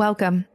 [0.00, 0.46] Welcome.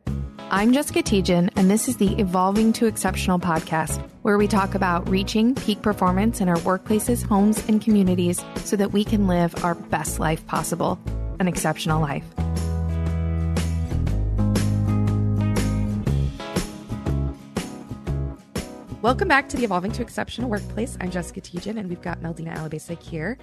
[0.50, 5.07] I'm Jessica Tietjen, and this is the Evolving to Exceptional podcast, where we talk about
[5.07, 9.76] reaching peak performance in our workplaces, homes, and communities so that we can live our
[9.76, 11.00] best life possible
[11.39, 12.26] an exceptional life.
[19.06, 20.98] Welcome back to the Evolving to Exceptional Workplace.
[21.00, 23.38] I'm Jessica Tietjen, and we've got Meldina Alibasic here.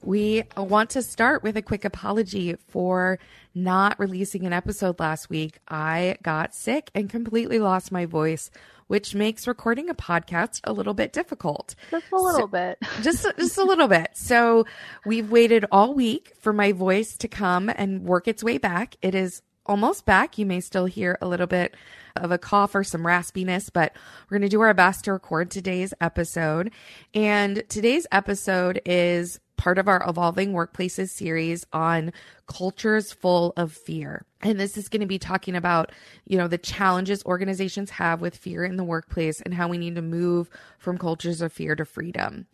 [0.00, 3.18] We want to start with a quick apology for
[3.52, 5.58] not releasing an episode last week.
[5.66, 8.52] I got sick and completely lost my voice,
[8.86, 11.74] which makes recording a podcast a little bit difficult.
[11.90, 12.78] Just a little so, bit.
[13.02, 14.10] just just a little bit.
[14.14, 14.66] So,
[15.04, 18.94] we've waited all week for my voice to come and work its way back.
[19.02, 20.38] It is almost back.
[20.38, 21.74] You may still hear a little bit
[22.16, 23.92] of a cough or some raspiness, but
[24.28, 26.72] we're going to do our best to record today's episode.
[27.14, 32.12] And today's episode is part of our Evolving Workplaces series on
[32.46, 34.24] cultures full of fear.
[34.40, 35.92] And this is going to be talking about,
[36.26, 39.96] you know, the challenges organizations have with fear in the workplace and how we need
[39.96, 40.48] to move
[40.78, 42.46] from cultures of fear to freedom.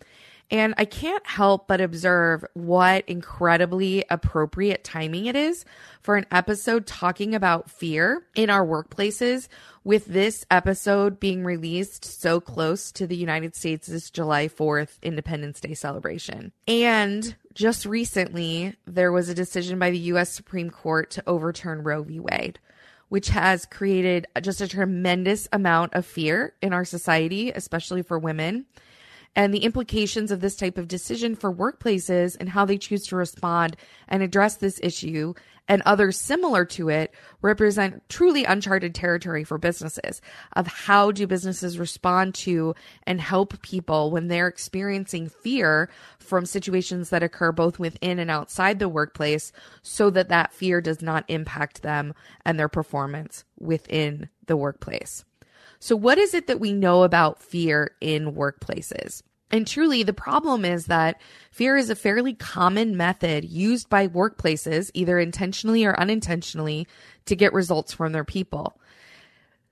[0.55, 5.65] And I can't help but observe what incredibly appropriate timing it is
[6.01, 9.49] for an episode talking about fear in our workplaces,
[9.83, 15.75] with this episode being released so close to the United States' July 4th Independence Day
[15.75, 16.53] celebration.
[16.69, 20.31] And just recently, there was a decision by the U.S.
[20.31, 22.21] Supreme Court to overturn Roe v.
[22.21, 22.61] Wade
[23.11, 28.65] which has created just a tremendous amount of fear in our society, especially for women
[29.37, 33.17] and the implications of this type of decision for workplaces and how they choose to
[33.17, 33.77] respond
[34.09, 35.35] and address this issue
[35.69, 40.21] and others similar to it represent truly uncharted territory for businesses
[40.55, 42.75] of how do businesses respond to
[43.07, 45.89] and help people when they're experiencing fear
[46.19, 51.01] from situations that occur both within and outside the workplace so that that fear does
[51.01, 52.15] not impact them
[52.45, 55.25] and their performance within the workplace.
[55.79, 59.23] So, what is it that we know about fear in workplaces?
[59.51, 61.21] And truly, the problem is that
[61.51, 66.89] fear is a fairly common method used by workplaces, either intentionally or unintentionally,
[67.27, 68.81] to get results from their people.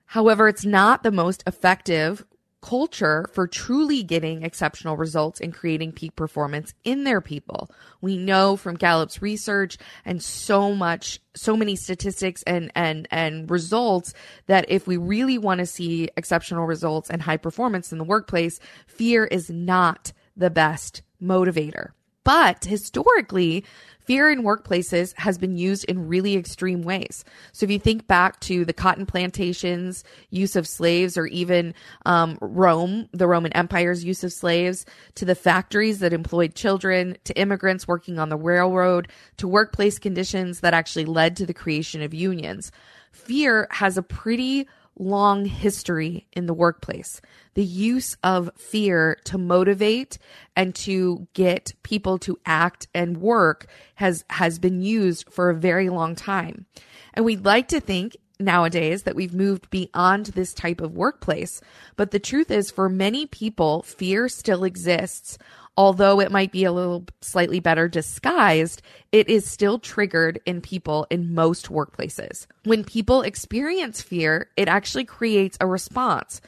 [0.06, 2.24] However, it's not the most effective
[2.62, 7.70] culture for truly getting exceptional results and creating peak performance in their people.
[8.00, 14.14] We know from Gallup's research and so much so many statistics and and and results
[14.46, 18.60] that if we really want to see exceptional results and high performance in the workplace,
[18.86, 21.90] fear is not the best motivator.
[22.24, 23.64] But historically,
[23.98, 27.24] fear in workplaces has been used in really extreme ways.
[27.52, 31.74] So if you think back to the cotton plantations, use of slaves, or even
[32.06, 37.38] um, Rome, the Roman Empire's use of slaves, to the factories that employed children, to
[37.38, 42.14] immigrants working on the railroad, to workplace conditions that actually led to the creation of
[42.14, 42.70] unions,
[43.12, 47.20] fear has a pretty long history in the workplace.
[47.54, 50.18] The use of fear to motivate
[50.56, 53.66] and to get people to act and work
[53.96, 56.66] has has been used for a very long time.
[57.14, 61.60] And we'd like to think nowadays that we've moved beyond this type of workplace,
[61.96, 65.38] but the truth is for many people fear still exists
[65.76, 71.06] although it might be a little slightly better disguised, it is still triggered in people
[71.10, 72.46] in most workplaces.
[72.64, 76.40] When people experience fear, it actually creates a response.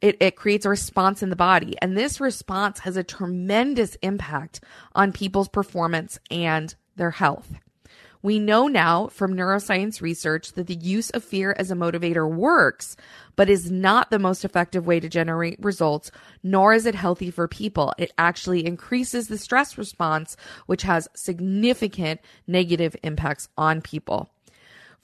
[0.00, 1.76] It, it creates a response in the body.
[1.80, 4.60] And this response has a tremendous impact
[4.94, 7.54] on people's performance and their health.
[8.24, 12.96] We know now from neuroscience research that the use of fear as a motivator works,
[13.36, 16.10] but is not the most effective way to generate results,
[16.42, 17.92] nor is it healthy for people.
[17.98, 24.30] It actually increases the stress response, which has significant negative impacts on people.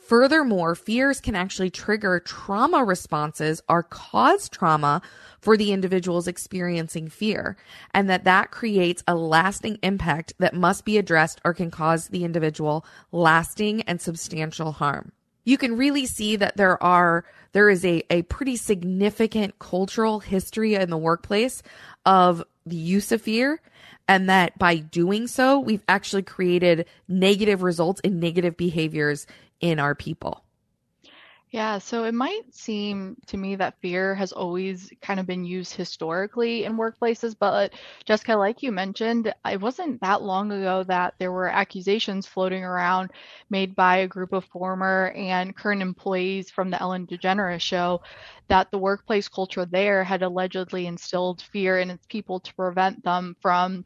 [0.06, 5.02] Furthermore, fears can actually trigger trauma responses or cause trauma
[5.40, 7.56] for the individuals experiencing fear,
[7.94, 12.24] and that that creates a lasting impact that must be addressed or can cause the
[12.24, 15.12] individual lasting and substantial harm.
[15.44, 20.74] You can really see that there are there is a, a pretty significant cultural history
[20.74, 21.62] in the workplace
[22.04, 23.60] of the use of fear
[24.10, 29.24] and that by doing so, we've actually created negative results and negative behaviors
[29.60, 30.45] in our people.
[31.51, 35.74] Yeah, so it might seem to me that fear has always kind of been used
[35.74, 37.72] historically in workplaces, but
[38.04, 43.10] Jessica, like you mentioned, it wasn't that long ago that there were accusations floating around
[43.51, 48.01] made by a group of former and current employees from the Ellen DeGeneres show
[48.48, 53.34] that the workplace culture there had allegedly instilled fear in its people to prevent them
[53.41, 53.84] from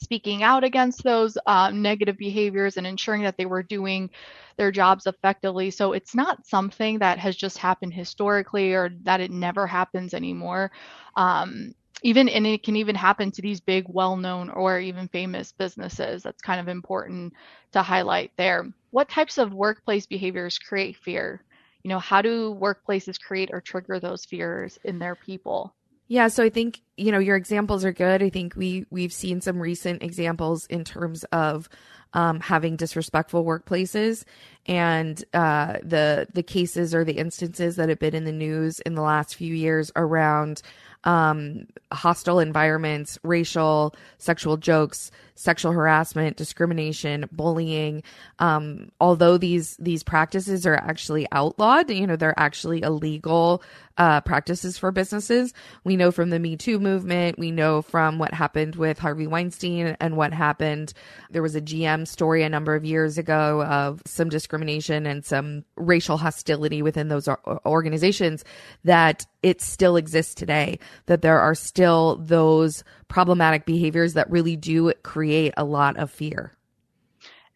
[0.00, 4.10] speaking out against those uh, negative behaviors and ensuring that they were doing
[4.56, 5.70] their jobs effectively.
[5.70, 10.70] So it's not something that has just happened historically or that it never happens anymore.
[11.16, 11.72] Um,
[12.02, 16.42] even and it can even happen to these big well-known or even famous businesses that's
[16.42, 17.32] kind of important
[17.72, 21.44] to highlight there what types of workplace behaviors create fear
[21.82, 25.74] you know how do workplaces create or trigger those fears in their people
[26.08, 28.22] yeah, so I think you know your examples are good.
[28.22, 31.68] I think we we've seen some recent examples in terms of
[32.14, 34.24] um, having disrespectful workplaces,
[34.66, 38.94] and uh, the the cases or the instances that have been in the news in
[38.94, 40.62] the last few years around
[41.04, 48.02] um, hostile environments, racial, sexual jokes, sexual harassment, discrimination, bullying.
[48.40, 53.62] Um, although these these practices are actually outlawed, you know, they're actually illegal
[53.96, 55.54] uh, practices for businesses.
[55.84, 57.38] We know from the Me Too movement.
[57.38, 60.92] We know from what happened with Harvey Weinstein and what happened.
[61.30, 65.64] There was a GM story a number of years ago of some discrimination and some
[65.76, 67.28] racial hostility within those
[67.64, 68.44] organizations
[68.84, 70.78] that it still exists today.
[71.06, 76.52] That there are still those problematic behaviors that really do create a lot of fear.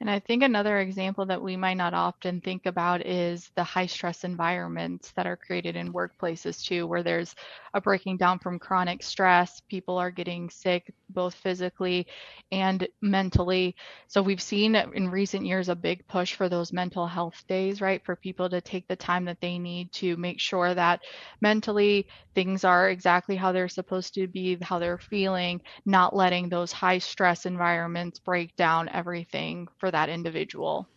[0.03, 3.87] And I think another example that we might not often think about is the high
[3.87, 7.37] stress environments that are created in workplaces too, where there's
[7.73, 9.61] a breaking down from chronic stress.
[9.71, 12.09] People are getting sick both physically
[12.51, 13.77] and mentally.
[14.09, 18.05] So we've seen in recent years a big push for those mental health days, right?
[18.05, 21.01] For people to take the time that they need to make sure that
[21.41, 26.73] mentally things are exactly how they're supposed to be, how they're feeling, not letting those
[26.73, 30.89] high stress environments break down everything for that individual.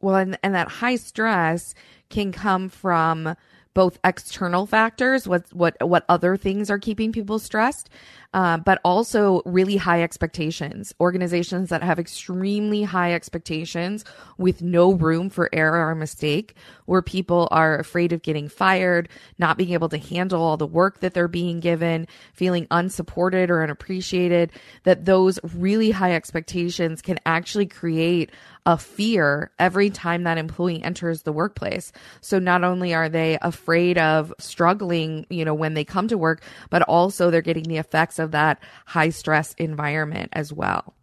[0.00, 1.74] Well, and, and that high stress
[2.08, 3.34] can come from
[3.74, 7.88] both external factors, what what what other things are keeping people stressed,
[8.34, 10.94] uh, but also really high expectations.
[11.00, 14.04] Organizations that have extremely high expectations
[14.36, 16.54] with no room for error or mistake,
[16.84, 19.08] where people are afraid of getting fired,
[19.38, 23.62] not being able to handle all the work that they're being given, feeling unsupported or
[23.62, 24.52] unappreciated.
[24.84, 28.30] That those really high expectations can actually create
[28.66, 31.90] a fear every time that employee enters the workplace.
[32.20, 36.42] So not only are they afraid of struggling, you know, when they come to work,
[36.68, 40.94] but also they're getting the effects of that high stress environment as well.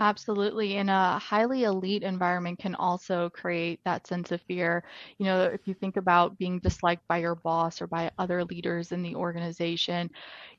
[0.00, 0.76] Absolutely.
[0.76, 4.84] And a highly elite environment can also create that sense of fear.
[5.18, 8.92] You know, if you think about being disliked by your boss or by other leaders
[8.92, 10.08] in the organization,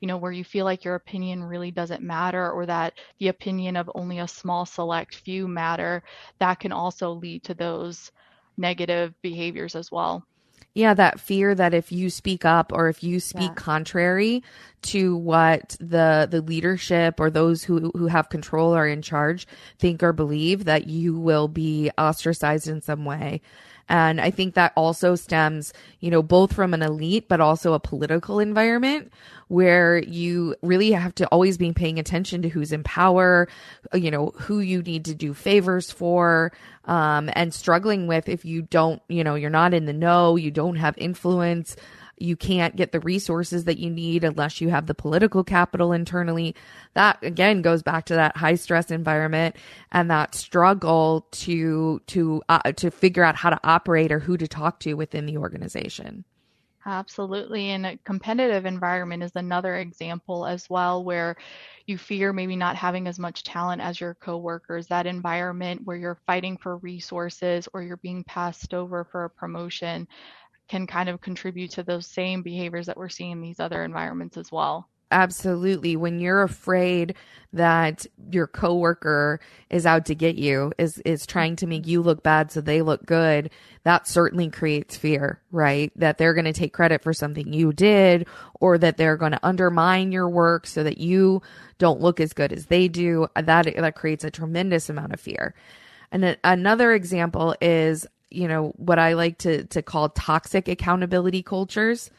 [0.00, 3.76] you know, where you feel like your opinion really doesn't matter or that the opinion
[3.76, 6.02] of only a small select few matter,
[6.38, 8.12] that can also lead to those
[8.58, 10.22] negative behaviors as well.
[10.72, 13.54] Yeah, that fear that if you speak up or if you speak yeah.
[13.54, 14.44] contrary
[14.82, 20.02] to what the the leadership or those who who have control or in charge think
[20.02, 23.40] or believe that you will be ostracized in some way.
[23.90, 27.80] And I think that also stems, you know, both from an elite, but also a
[27.80, 29.12] political environment
[29.48, 33.48] where you really have to always be paying attention to who's in power,
[33.92, 36.52] you know, who you need to do favors for,
[36.84, 40.52] um, and struggling with if you don't, you know, you're not in the know, you
[40.52, 41.74] don't have influence,
[42.20, 46.54] you can't get the resources that you need unless you have the political capital internally.
[46.94, 49.56] That again goes back to that high stress environment
[49.92, 54.48] and that struggle to to uh, to figure out how to operate or who to
[54.48, 56.24] talk to within the organization.
[56.86, 57.70] Absolutely.
[57.70, 61.36] And a competitive environment is another example as well, where
[61.86, 64.86] you fear maybe not having as much talent as your coworkers.
[64.86, 70.08] That environment where you're fighting for resources or you're being passed over for a promotion
[70.70, 74.36] can kind of contribute to those same behaviors that we're seeing in these other environments
[74.36, 74.88] as well.
[75.12, 75.96] Absolutely.
[75.96, 77.16] When you're afraid
[77.52, 82.22] that your coworker is out to get you, is is trying to make you look
[82.22, 83.50] bad so they look good,
[83.82, 85.90] that certainly creates fear, right?
[85.96, 88.28] That they're going to take credit for something you did
[88.60, 91.42] or that they're going to undermine your work so that you
[91.78, 93.26] don't look as good as they do.
[93.34, 95.56] That that creates a tremendous amount of fear.
[96.12, 102.10] And another example is you know, what I like to, to call toxic accountability cultures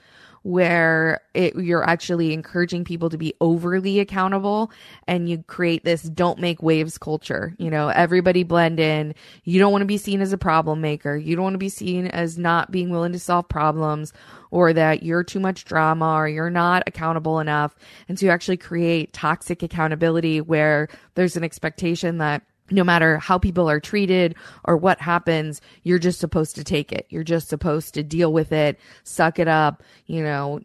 [0.44, 4.72] where it, you're actually encouraging people to be overly accountable
[5.08, 7.54] and you create this don't make waves culture.
[7.60, 9.14] You know, everybody blend in.
[9.44, 11.16] You don't want to be seen as a problem maker.
[11.16, 14.14] You don't want to be seen as not being willing to solve problems
[14.50, 17.76] or that you're too much drama or you're not accountable enough.
[18.10, 23.38] And so you actually create toxic accountability where there's an expectation that no matter how
[23.38, 27.06] people are treated or what happens, you're just supposed to take it.
[27.10, 30.60] You're just supposed to deal with it, suck it up, you know,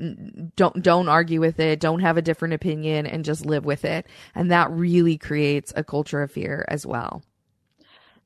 [0.57, 4.07] don't don't argue with it, don't have a different opinion and just live with it.
[4.35, 7.23] And that really creates a culture of fear as well.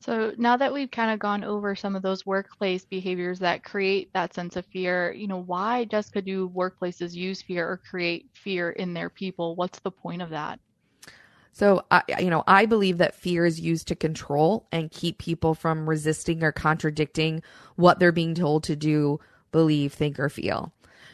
[0.01, 4.11] So now that we've kind of gone over some of those workplace behaviors that create
[4.15, 8.71] that sense of fear, you know, why, Jessica, do workplaces use fear or create fear
[8.71, 9.57] in their people?
[9.57, 10.59] What's the point of that?
[11.53, 15.55] So, I, you know, I believe that fear is used to control and keep people
[15.55, 17.43] from resisting or contradicting
[17.77, 19.21] what they're being told to do,
[19.53, 20.73] believe, think, or feel.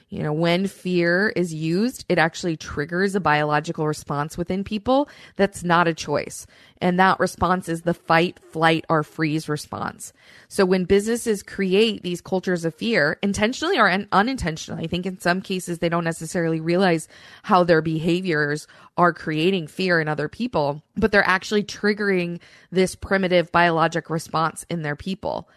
[0.08, 5.64] You know, when fear is used, it actually triggers a biological response within people that's
[5.64, 6.46] not a choice.
[6.80, 10.12] And that response is the fight, flight, or freeze response.
[10.46, 15.40] So when businesses create these cultures of fear, intentionally or unintentionally, I think in some
[15.40, 17.08] cases they don't necessarily realize
[17.42, 23.50] how their behaviors are creating fear in other people, but they're actually triggering this primitive
[23.50, 25.48] biologic response in their people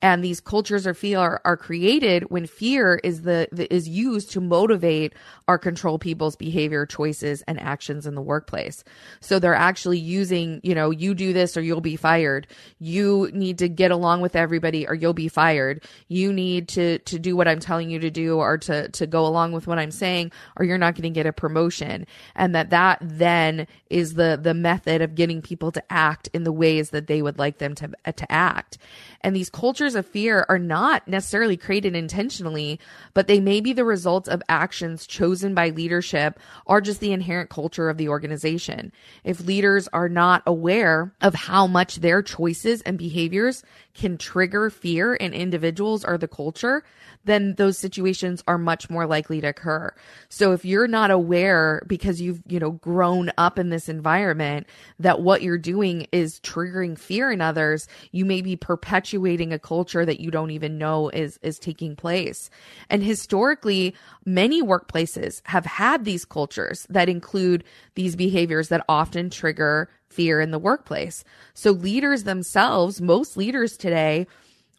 [0.00, 4.30] and these cultures of fear are, are created when fear is the, the is used
[4.30, 5.12] to motivate
[5.48, 8.84] or control people's behavior choices and actions in the workplace.
[9.20, 12.46] So they're actually using you know you do this or you'll be fired.
[12.78, 15.82] You need to get along with everybody or you'll be fired.
[16.06, 19.26] You need to to do what i'm telling you to do or to to go
[19.26, 22.06] along with what i'm saying or you're not going to get a promotion.
[22.36, 26.52] And that that then is the the method of getting people to act in the
[26.52, 28.78] ways that they would like them to to act.
[29.22, 32.80] And these cultures of fear are not necessarily created intentionally,
[33.14, 37.50] but they may be the result of actions chosen by leadership or just the inherent
[37.50, 38.92] culture of the organization.
[39.24, 43.62] If leaders are not aware of how much their choices and behaviors
[43.98, 46.84] can trigger fear in individuals or the culture,
[47.24, 49.92] then those situations are much more likely to occur.
[50.28, 54.66] So if you're not aware because you've, you know, grown up in this environment
[55.00, 60.06] that what you're doing is triggering fear in others, you may be perpetuating a culture
[60.06, 62.50] that you don't even know is is taking place.
[62.88, 67.64] And historically, many workplaces have had these cultures that include
[67.96, 71.24] these behaviors that often trigger fear in the workplace.
[71.54, 74.26] So leaders themselves, most leaders today,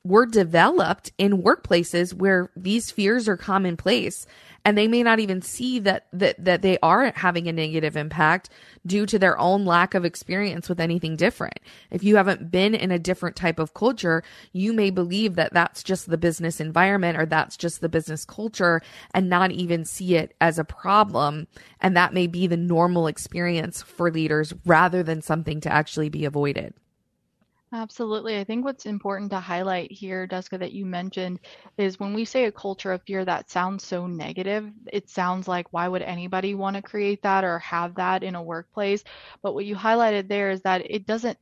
[0.04, 4.26] were developed in workplaces where these fears are commonplace
[4.66, 8.50] and they may not even see that that that they are having a negative impact
[8.86, 11.60] due to their own lack of experience with anything different.
[11.92, 14.24] If you haven't been in a different type of culture,
[14.54, 18.82] you may believe that that's just the business environment or that's just the business culture
[19.14, 21.48] and not even see it as a problem
[21.82, 26.26] and that may be the normal experience for leaders rather than something to actually be
[26.26, 26.74] avoided.
[27.72, 28.40] Absolutely.
[28.40, 31.40] I think what's important to highlight here, Jessica, that you mentioned
[31.78, 35.72] is when we say a culture of fear that sounds so negative, it sounds like
[35.72, 39.04] why would anybody want to create that or have that in a workplace?
[39.44, 41.38] But what you highlighted there is that it doesn't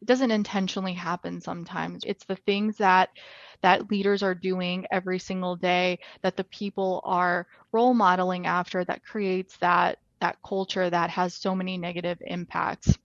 [0.00, 2.04] it doesn't intentionally happen sometimes.
[2.06, 3.08] It's the things that
[3.62, 9.04] that leaders are doing every single day that the people are role modeling after that
[9.04, 12.96] creates that that culture that has so many negative impacts.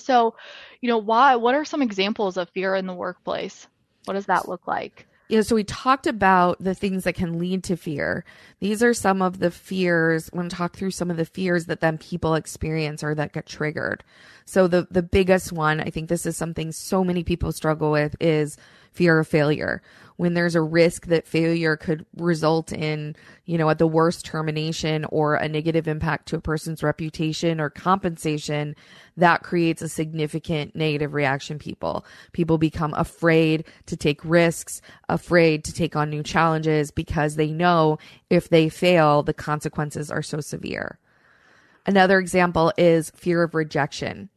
[0.00, 0.34] So,
[0.80, 3.66] you know, why what are some examples of fear in the workplace?
[4.04, 5.06] What does that look like?
[5.30, 8.24] Yeah, so we talked about the things that can lead to fear.
[8.58, 10.28] These are some of the fears.
[10.32, 13.32] I want to talk through some of the fears that then people experience or that
[13.32, 14.02] get triggered.
[14.44, 18.16] So the the biggest one, I think this is something so many people struggle with
[18.18, 18.56] is
[18.92, 19.82] fear of failure.
[20.20, 25.06] When there's a risk that failure could result in, you know, at the worst termination
[25.06, 28.76] or a negative impact to a person's reputation or compensation,
[29.16, 32.04] that creates a significant negative reaction people.
[32.32, 37.96] People become afraid to take risks, afraid to take on new challenges because they know
[38.28, 40.98] if they fail, the consequences are so severe.
[41.86, 44.28] Another example is fear of rejection.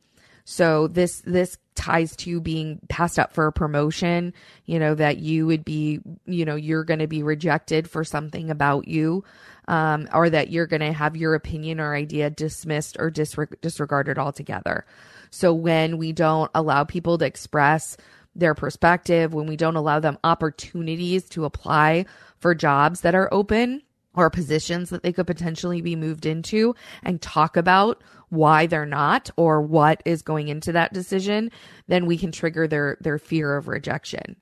[0.45, 4.34] So this this ties to being passed up for a promotion,
[4.65, 8.50] you know, that you would be, you know, you're going to be rejected for something
[8.50, 9.24] about you,
[9.68, 14.18] um, or that you're going to have your opinion or idea dismissed or disre- disregarded
[14.18, 14.86] altogether.
[15.30, 17.98] So when we don't allow people to express
[18.36, 22.06] their perspective, when we don't allow them opportunities to apply
[22.39, 23.82] for jobs that are open,
[24.15, 29.29] or positions that they could potentially be moved into and talk about why they're not
[29.38, 31.51] or what is going into that decision,
[31.88, 34.36] then we can trigger their their fear of rejection.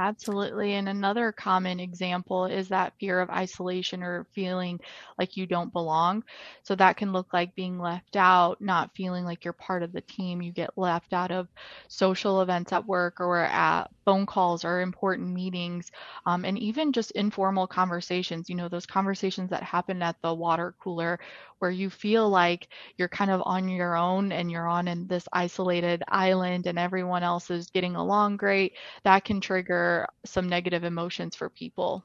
[0.00, 0.74] Absolutely.
[0.74, 4.78] And another common example is that fear of isolation or feeling
[5.18, 6.22] like you don't belong.
[6.62, 10.00] So that can look like being left out, not feeling like you're part of the
[10.02, 10.40] team.
[10.40, 11.48] You get left out of
[11.88, 15.90] social events at work or at phone calls or important meetings,
[16.26, 18.48] um, and even just informal conversations.
[18.48, 21.18] You know, those conversations that happen at the water cooler
[21.58, 25.28] where you feel like you're kind of on your own and you're on in this
[25.32, 28.74] isolated island and everyone else is getting along great.
[29.04, 32.04] That can trigger some negative emotions for people.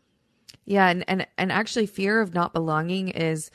[0.66, 3.52] Yeah, and and and actually fear of not belonging is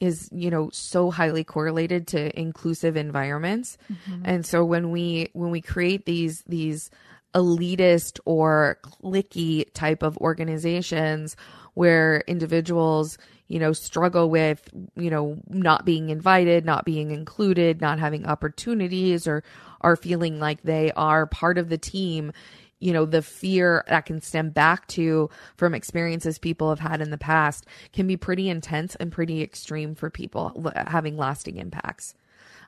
[0.00, 3.78] is you know so highly correlated to inclusive environments.
[3.92, 4.22] Mm-hmm.
[4.24, 6.90] And so when we when we create these these
[7.34, 11.36] elitist or clicky type of organizations
[11.74, 17.98] where individuals you know struggle with you know not being invited not being included not
[17.98, 19.42] having opportunities or
[19.80, 22.32] are feeling like they are part of the team
[22.78, 27.10] you know, the fear that can stem back to from experiences people have had in
[27.10, 32.14] the past can be pretty intense and pretty extreme for people having lasting impacts.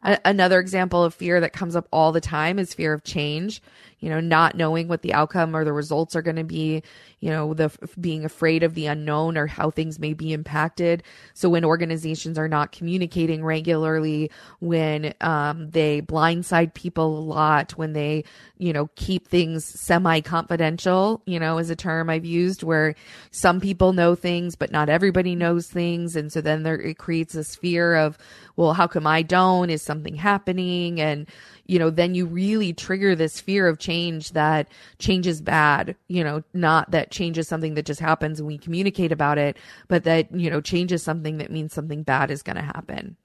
[0.02, 3.60] A- another example of fear that comes up all the time is fear of change
[4.00, 6.82] you know, not knowing what the outcome or the results are going to be,
[7.20, 11.02] you know, the being afraid of the unknown or how things may be impacted.
[11.34, 17.92] So when organizations are not communicating regularly, when um, they blindside people a lot, when
[17.92, 18.24] they,
[18.56, 22.94] you know, keep things semi confidential, you know, is a term I've used where
[23.32, 26.14] some people know things, but not everybody knows things.
[26.14, 28.16] And so then there, it creates this fear of,
[28.54, 29.70] well, how come I don't?
[29.70, 31.00] Is something happening?
[31.00, 31.26] And,
[31.66, 34.68] you know, then you really trigger this fear of change that
[35.00, 38.56] change is bad, you know, not that change is something that just happens and we
[38.58, 39.56] communicate about it,
[39.88, 43.16] but that, you know, change is something that means something bad is going to happen.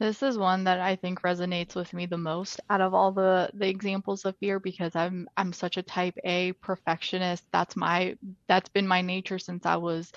[0.00, 3.50] This is one that I think resonates with me the most out of all the
[3.52, 7.44] the examples of fear because I'm I'm such a type A perfectionist.
[7.52, 8.16] That's my
[8.48, 10.10] that's been my nature since I was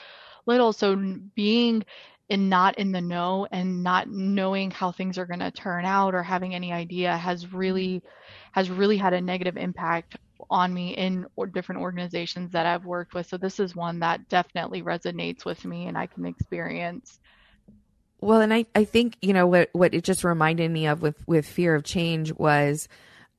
[0.45, 0.71] little.
[0.71, 0.95] So
[1.35, 1.83] being
[2.29, 6.15] and not in the know and not knowing how things are going to turn out
[6.15, 8.01] or having any idea has really
[8.53, 10.17] has really had a negative impact
[10.49, 13.27] on me in or different organizations that I've worked with.
[13.27, 17.19] So this is one that definitely resonates with me and I can experience.
[18.21, 21.27] Well, and I, I think, you know, what, what it just reminded me of with,
[21.27, 22.87] with fear of change was,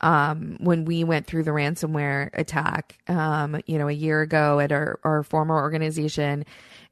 [0.01, 4.73] um, when we went through the ransomware attack, um, you know, a year ago at
[4.73, 6.45] our, our former organization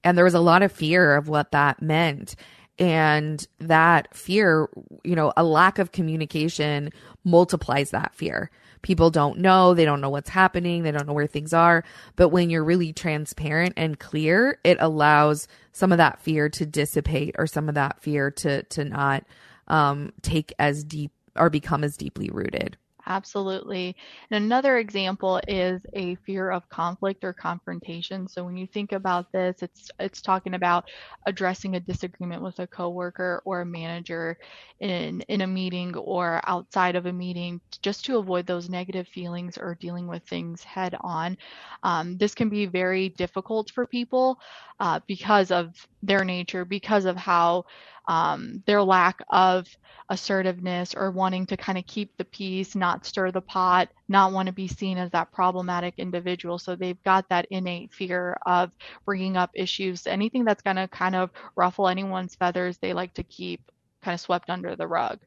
[0.05, 2.35] and there was a lot of fear of what that meant.
[2.79, 4.69] And that fear,
[5.05, 6.91] you know, a lack of communication
[7.23, 8.51] multiplies that fear.
[8.81, 11.85] People don't know, they don't know what's happening, they don't know where things are.
[12.17, 17.37] But when you're really transparent and clear, it allows some of that fear to dissipate
[17.39, 19.25] or some of that fear to to not
[19.69, 22.77] um, take as deep or become as deeply rooted.
[23.07, 23.97] Absolutely.
[24.31, 28.29] And another example is a fear of conflict or confrontation.
[28.29, 30.85] So when you think about this, it's it's talking about
[31.27, 34.37] addressing a disagreement with a coworker or a manager
[34.79, 39.59] in in a meeting or outside of a meeting, just to avoid those negative feelings
[39.59, 41.37] or dealing with things head on.
[41.83, 44.39] Um, this can be very difficult for people
[44.81, 47.65] uh, because of their nature, because of how
[48.07, 49.69] um, their lack of
[50.09, 54.47] assertiveness or wanting to kind of keep the peace, not stir the pot, not want
[54.47, 56.59] to be seen as that problematic individual.
[56.59, 58.71] So they've got that innate fear of
[59.05, 60.07] bringing up issues.
[60.07, 63.71] Anything that's going to kind of ruffle anyone's feathers, they like to keep
[64.03, 65.19] kind of swept under the rug.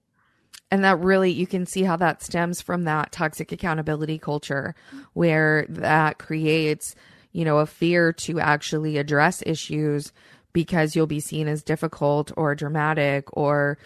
[0.72, 4.76] And that really, you can see how that stems from that toxic accountability culture
[5.14, 6.96] where that creates,
[7.32, 10.12] you know, a fear to actually address issues
[10.56, 13.78] because you'll be seen as difficult or dramatic or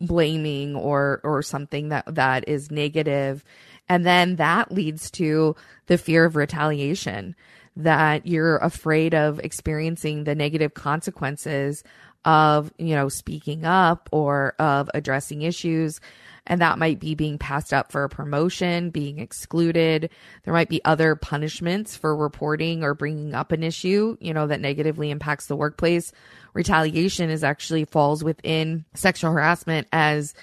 [0.00, 3.44] blaming or or something that that is negative.
[3.88, 5.56] And then that leads to
[5.88, 7.34] the fear of retaliation
[7.74, 11.82] that you're afraid of experiencing the negative consequences
[12.24, 16.00] of you know speaking up or of addressing issues
[16.46, 20.10] and that might be being passed up for a promotion, being excluded.
[20.44, 24.60] There might be other punishments for reporting or bringing up an issue, you know, that
[24.60, 26.12] negatively impacts the workplace.
[26.52, 30.34] Retaliation is actually falls within sexual harassment as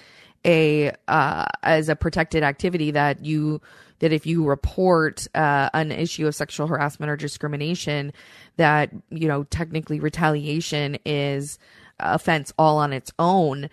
[0.44, 3.60] a uh, as a protected activity that you
[3.98, 8.12] that if you report uh, an issue of sexual harassment or discrimination,
[8.56, 11.58] that you know technically retaliation is
[12.02, 13.68] offense all on its own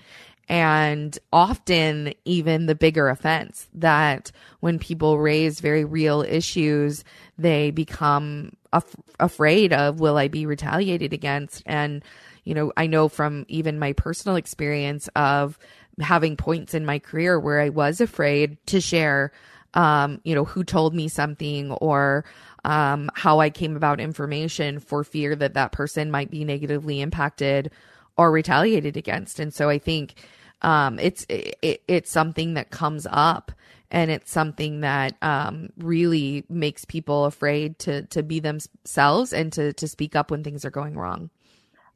[0.49, 7.03] and often even the bigger offense that when people raise very real issues
[7.37, 12.03] they become af- afraid of will i be retaliated against and
[12.43, 15.59] you know i know from even my personal experience of
[15.99, 19.31] having points in my career where i was afraid to share
[19.73, 22.23] um, you know who told me something or
[22.67, 27.71] um, how I came about information for fear that that person might be negatively impacted
[28.17, 29.39] or retaliated against.
[29.39, 30.15] And so I think
[30.61, 33.51] um, it's it, it's something that comes up
[33.89, 39.73] and it's something that um, really makes people afraid to to be themselves and to
[39.73, 41.29] to speak up when things are going wrong.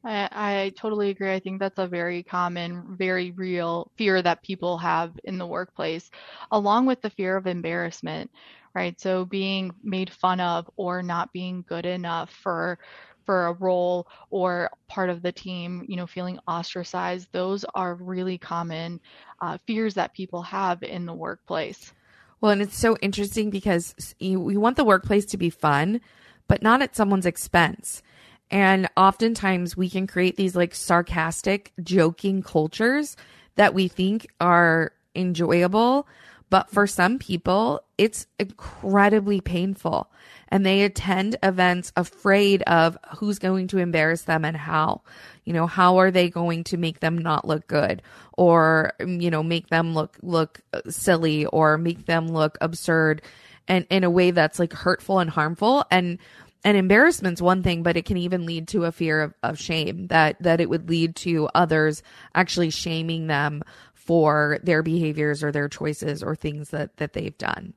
[0.04, 1.34] I, I totally agree.
[1.34, 6.10] I think that's a very common, very real fear that people have in the workplace,
[6.52, 8.32] along with the fear of embarrassment,
[8.74, 9.00] right?
[9.00, 12.80] So being made fun of or not being good enough for
[13.25, 17.27] for a role or part of the team, you know, feeling ostracized.
[17.31, 18.99] Those are really common
[19.41, 21.93] uh, fears that people have in the workplace.
[22.39, 26.01] Well, and it's so interesting because we want the workplace to be fun,
[26.47, 28.01] but not at someone's expense.
[28.49, 33.15] And oftentimes we can create these like sarcastic, joking cultures
[33.55, 36.07] that we think are enjoyable.
[36.52, 40.12] But for some people, it's incredibly painful.
[40.50, 45.02] And they attend events afraid of who's going to embarrass them and how.
[45.46, 48.02] You know, how are they going to make them not look good
[48.34, 50.60] or, you know, make them look, look
[50.90, 53.22] silly or make them look absurd
[53.68, 55.86] and in a way that's like hurtful and harmful.
[55.90, 56.20] And
[56.64, 60.08] and embarrassment's one thing, but it can even lead to a fear of, of shame
[60.08, 62.04] that, that it would lead to others
[62.36, 63.64] actually shaming them
[64.06, 67.74] for their behaviors or their choices or things that, that they've done.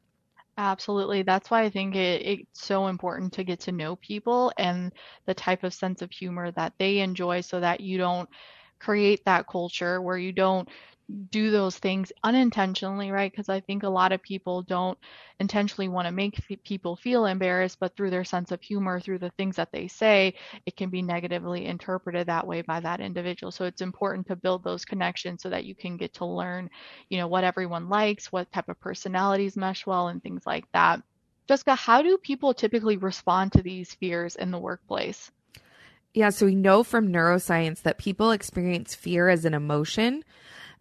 [0.57, 1.23] Absolutely.
[1.23, 4.93] That's why I think it, it's so important to get to know people and
[5.27, 8.29] the type of sense of humor that they enjoy so that you don't
[8.79, 10.69] create that culture where you don't
[11.31, 13.31] do those things unintentionally, right?
[13.31, 14.99] Because I think a lot of people don't
[15.39, 19.31] intentionally want to make people feel embarrassed, but through their sense of humor, through the
[19.31, 23.51] things that they say, it can be negatively interpreted that way by that individual.
[23.51, 26.71] So it's important to build those connections so that you can get to learn,
[27.11, 31.03] you know, what everyone likes, what type of personalities mesh well, and things like that.
[31.47, 35.31] Jessica, how do people typically respond to these fears in the workplace?
[36.15, 40.25] Yeah, so we know from neuroscience that people experience fear as an emotion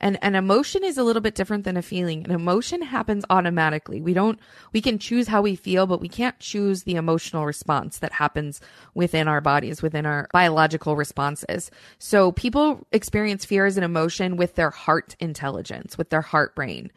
[0.04, 2.26] and an emotion is a little bit different than a feeling.
[2.26, 4.02] An emotion happens automatically.
[4.02, 4.38] We don't,
[4.74, 8.60] we can choose how we feel, but we can't choose the emotional response that happens
[8.94, 11.72] within our bodies, within our biological responses.
[12.00, 16.92] So people experience fear as an emotion with their heart intelligence, with their heart brain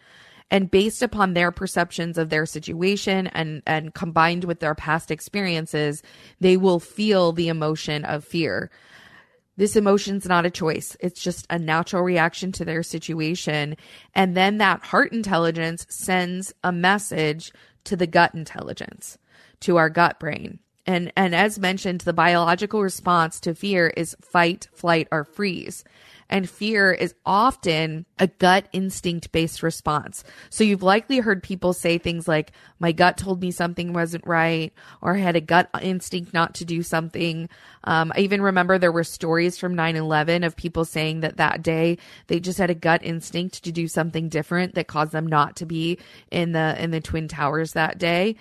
[0.51, 6.05] and based upon their perceptions of their situation and and combined with their past experiences
[6.41, 8.71] they will feel the emotion of fear
[9.57, 10.97] this emotion's not a choice.
[11.01, 13.77] It's just a natural reaction to their situation.
[14.15, 17.53] And then that heart intelligence sends a message
[17.85, 19.19] to the gut intelligence,
[19.61, 20.59] to our gut brain.
[20.87, 25.85] And, and as mentioned, the biological response to fear is fight, flight, or freeze
[26.29, 30.25] and fear is often a gut instinct based response.
[30.51, 34.73] So you've likely heard people say things like, my gut told me something wasn't right,
[35.01, 37.49] or I had a gut instinct not to do something.
[37.85, 41.63] Um, I even remember there were stories from 9 11 of people saying that that
[41.63, 45.57] day they just had a gut instinct to do something different that caused them not
[45.57, 45.99] to be
[46.31, 48.37] in the, in the Twin Towers that day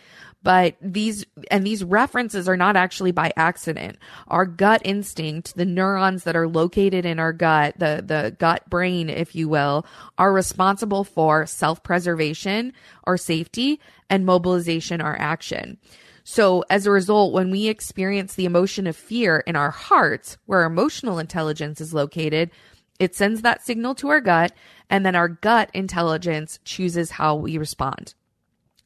[0.46, 3.98] but these and these references are not actually by accident.
[4.28, 9.10] Our gut instinct the neurons that are located in our gut the the gut brain
[9.10, 9.88] if you will
[10.20, 12.74] are responsible for self-preservation
[13.08, 15.80] or safety and mobilization or action.
[16.24, 20.64] So as a result when we experience the emotion of fear in our hearts where
[20.64, 22.52] emotional intelligence is located
[23.00, 24.54] it sends that signal to our gut
[24.92, 28.14] and then our gut intelligence chooses how we respond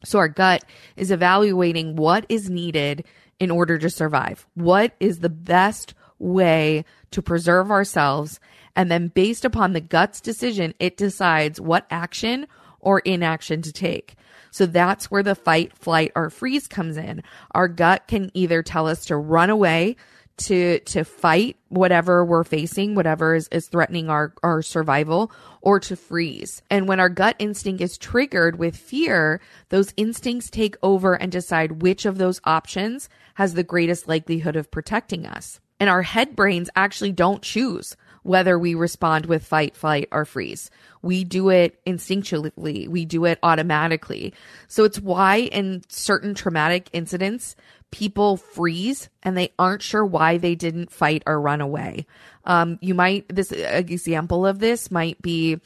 [0.04, 0.64] so our gut
[0.96, 3.04] is evaluating what is needed
[3.40, 4.46] in order to survive.
[4.56, 8.40] What is the best way to preserve ourselves?
[8.76, 12.48] And then based upon the gut's decision, it decides what action
[12.80, 14.16] or inaction to take.
[14.52, 17.24] So that's where the fight, flight, or freeze comes in.
[17.52, 19.96] Our gut can either tell us to run away,
[20.40, 25.96] to to fight whatever we're facing, whatever is, is threatening our, our survival, or to
[25.96, 26.62] freeze.
[26.70, 31.82] And when our gut instinct is triggered with fear, those instincts take over and decide
[31.82, 35.60] which of those options has the greatest likelihood of protecting us.
[35.80, 40.70] And our head brains actually don't choose whether we respond with fight, flight, or freeze.
[41.02, 42.88] We do it instinctually.
[42.88, 44.34] We do it automatically.
[44.68, 47.56] So it's why in certain traumatic incidents,
[47.92, 52.06] people freeze and they aren't sure why they didn't fight or run away.
[52.46, 55.60] Um, you might, this example of this might be,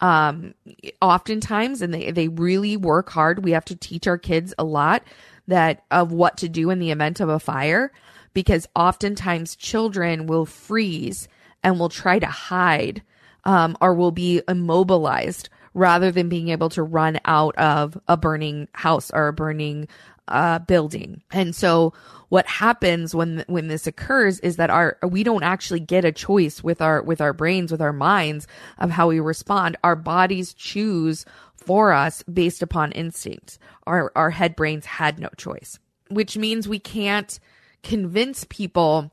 [0.00, 0.54] um,
[1.00, 3.44] oftentimes, and they, they really work hard.
[3.44, 5.02] We have to teach our kids a lot
[5.48, 7.92] that of what to do in the event of a fire
[8.34, 11.28] because oftentimes children will freeze
[11.62, 13.02] and will try to hide,
[13.44, 18.68] um, or will be immobilized rather than being able to run out of a burning
[18.72, 19.86] house or a burning
[20.28, 21.22] uh, building.
[21.30, 21.92] And so
[22.28, 26.62] what happens when when this occurs is that our we don't actually get a choice
[26.62, 28.46] with our with our brains with our minds
[28.78, 34.56] of how we respond our bodies choose for us based upon instinct our our head
[34.56, 37.38] brains had no choice which means we can't
[37.82, 39.12] convince people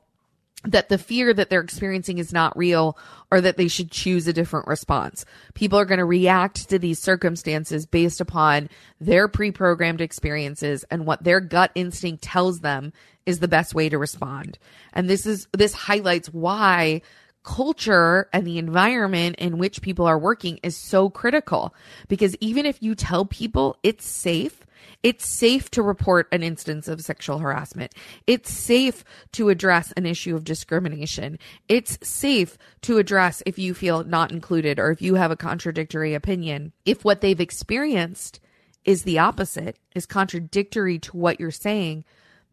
[0.64, 2.96] that the fear that they're experiencing is not real
[3.30, 5.24] or that they should choose a different response.
[5.54, 8.68] People are going to react to these circumstances based upon
[9.00, 12.92] their pre programmed experiences and what their gut instinct tells them
[13.26, 14.58] is the best way to respond.
[14.92, 17.02] And this is, this highlights why
[17.42, 21.74] culture and the environment in which people are working is so critical
[22.08, 24.64] because even if you tell people it's safe,
[25.02, 27.92] it's safe to report an instance of sexual harassment.
[28.26, 31.38] It's safe to address an issue of discrimination.
[31.68, 36.14] It's safe to address if you feel not included or if you have a contradictory
[36.14, 36.72] opinion.
[36.84, 38.40] If what they've experienced
[38.84, 42.04] is the opposite, is contradictory to what you're saying,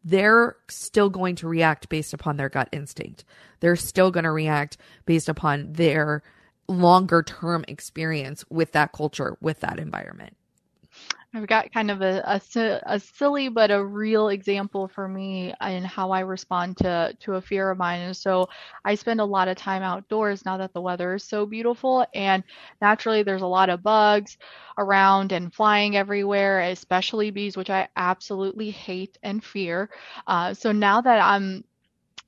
[0.04, 3.24] they're still going to react based upon their gut instinct.
[3.60, 6.24] They're still going to react based upon their
[6.68, 10.36] longer term experience with that culture, with that environment.
[11.34, 15.84] I've got kind of a, a, a, silly but a real example for me in
[15.86, 18.02] how I respond to, to a fear of mine.
[18.02, 18.50] And so
[18.84, 22.06] I spend a lot of time outdoors now that the weather is so beautiful.
[22.14, 22.44] And
[22.82, 24.38] naturally, there's a lot of bugs
[24.78, 29.90] around and flying everywhere, especially bees, which I absolutely hate and fear.
[30.28, 31.64] Uh, so now that I'm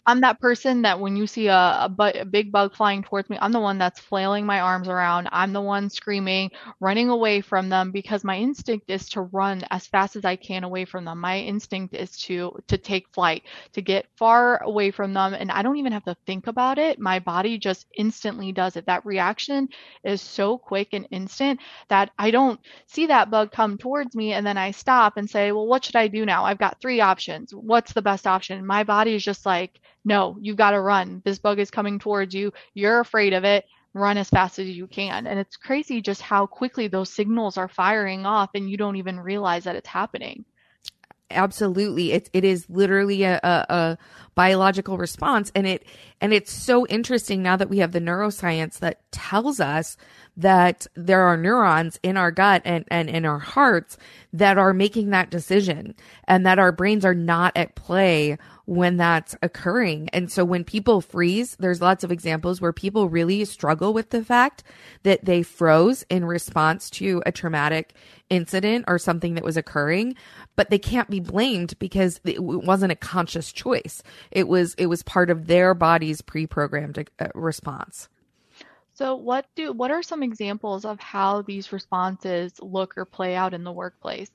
[0.06, 3.30] I'm that person that when you see a, a, bu- a, big bug flying towards
[3.30, 5.30] me, I'm the one that's flailing my arms around.
[5.32, 9.88] I'm the one screaming, running away from them because my instinct is to run as
[9.88, 11.22] fast as I can away from them.
[11.22, 15.62] My instinct is to to take flight, to get far away from them, and I
[15.62, 17.00] don't even have to think about it.
[17.00, 18.86] My body just instantly does it.
[18.88, 19.70] That reaction
[20.04, 24.46] is so quick and instant that I don't see that bug come towards me and
[24.46, 26.44] then I stop and say, "Well, what should I do now?
[26.44, 27.54] I've got three options.
[27.54, 31.22] What's the best option?" My body is just like no, you've got to run.
[31.26, 32.52] This bug is coming towards you.
[32.74, 33.66] You're afraid of it.
[33.94, 35.28] Run as fast as you can.
[35.28, 39.20] And it's crazy just how quickly those signals are firing off and you don't even
[39.20, 40.46] realize that it's happening.
[41.30, 42.12] Absolutely.
[42.12, 43.98] It, it is literally a, a, a
[44.36, 45.52] biological response.
[45.56, 45.86] And it,
[46.22, 49.98] and it's so interesting now that we have the neuroscience that tells us
[50.36, 53.98] that there are neurons in our gut and, and in our hearts
[54.32, 55.94] that are making that decision
[56.28, 60.10] and that our brains are not at play when that's occurring.
[60.14, 64.24] And so when people freeze, there's lots of examples where people really struggle with the
[64.24, 64.64] fact
[65.04, 67.94] that they froze in response to a traumatic
[68.30, 70.16] incident or something that was occurring,
[70.56, 74.02] but they can't be blamed because it wasn't a conscious choice.
[74.32, 78.10] It was it was part of their body's pre-programmed uh, response.
[78.94, 83.54] So what do what are some examples of how these responses look or play out
[83.54, 84.30] in the workplace?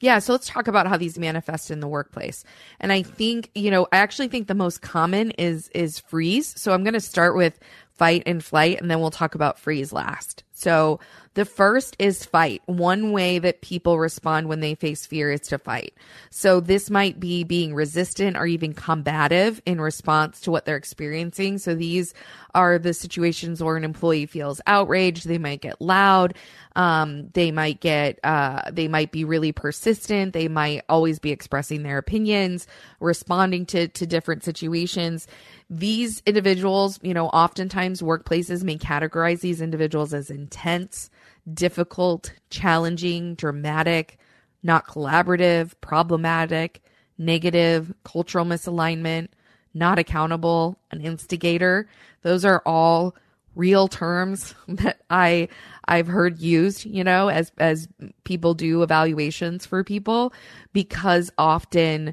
[0.00, 2.42] Yeah, so let's talk about how these manifest in the workplace.
[2.80, 6.58] And I think, you know, I actually think the most common is is freeze.
[6.58, 7.58] So I'm going to start with
[7.92, 10.42] fight and flight and then we'll talk about freeze last.
[10.52, 11.00] So
[11.34, 12.60] the first is fight.
[12.66, 15.94] One way that people respond when they face fear is to fight.
[16.30, 21.58] So this might be being resistant or even combative in response to what they're experiencing.
[21.58, 22.14] So these
[22.52, 25.28] are the situations where an employee feels outraged.
[25.28, 26.34] They might get loud.
[26.74, 30.32] Um, they might get, uh, they might be really persistent.
[30.32, 32.66] They might always be expressing their opinions,
[32.98, 35.28] responding to, to different situations.
[35.72, 41.10] These individuals, you know, oftentimes workplaces may categorize these individuals as intense,
[41.54, 44.18] difficult, challenging, dramatic,
[44.64, 46.82] not collaborative, problematic,
[47.18, 49.28] negative, cultural misalignment,
[49.72, 51.88] not accountable, an instigator.
[52.22, 53.14] Those are all
[53.54, 55.48] real terms that I
[55.86, 57.88] I've heard used, you know, as as
[58.24, 60.32] people do evaluations for people
[60.72, 62.12] because often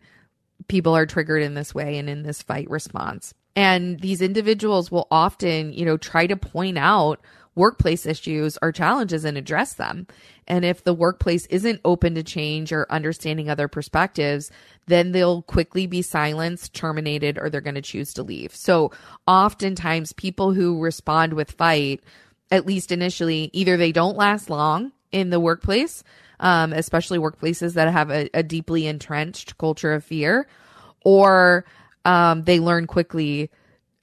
[0.68, 3.34] people are triggered in this way and in this fight response.
[3.58, 7.20] And these individuals will often, you know, try to point out
[7.56, 10.06] workplace issues or challenges and address them.
[10.48, 14.52] And if the workplace isn't open to change or understanding other perspectives,
[14.86, 18.56] then they'll quickly be silenced, terminated, or they're going to choose to leave.
[18.56, 18.92] So
[19.26, 22.04] oftentimes people who respond with fight,
[22.52, 26.04] at least initially, either they don't last long in the workplace,
[26.40, 30.48] um, especially workplaces that have a, a, deeply entrenched culture of fear,
[31.04, 31.66] or
[32.08, 33.52] um, they learn quickly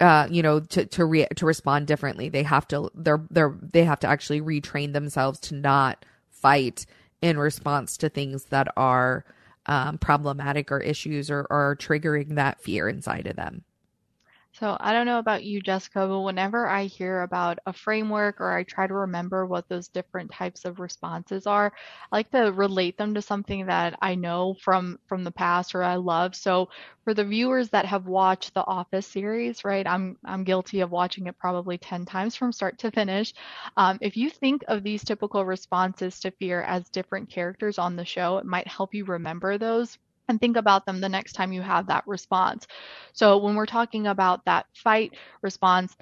[0.00, 2.28] uh, you know, to to re- to respond differently.
[2.28, 6.84] They have to they're they're they have to actually retrain themselves to not fight
[7.22, 9.24] in response to things that are
[9.66, 13.64] um, problematic or issues or, or triggering that fear inside of them.
[14.54, 18.56] So I don't know about you, Jessica, but whenever I hear about a framework or
[18.56, 21.72] I try to remember what those different types of responses are,
[22.10, 25.82] I like to relate them to something that I know from from the past or
[25.82, 26.34] I love.
[26.36, 26.70] So
[27.02, 29.86] for the viewers that have watched the Office series, right?
[29.86, 33.34] I'm I'm guilty of watching it probably 10 times from start to finish.
[33.76, 38.04] Um, if you think of these typical responses to fear as different characters on the
[38.06, 41.62] show, it might help you remember those and think about them the next time you
[41.62, 42.66] have that response.
[43.12, 45.96] So when we're talking about that fight response,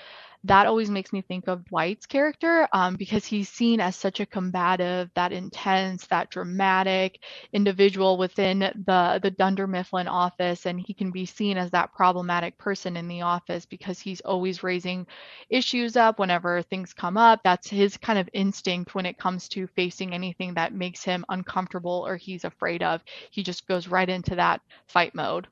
[0.44, 4.26] that always makes me think of Dwight's character um, because he's seen as such a
[4.26, 7.20] combative, that intense, that dramatic
[7.52, 12.58] individual within the the Dunder Mifflin office, and he can be seen as that problematic
[12.58, 15.06] person in the office because he's always raising
[15.48, 17.40] issues up whenever things come up.
[17.44, 22.04] That's his kind of instinct when it comes to facing anything that makes him uncomfortable
[22.06, 23.00] or he's afraid of.
[23.30, 25.46] He just goes right into that fight mode.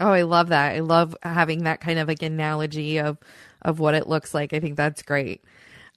[0.00, 0.74] Oh, I love that.
[0.74, 3.18] I love having that kind of like analogy of
[3.62, 4.52] of what it looks like.
[4.52, 5.42] I think that's great.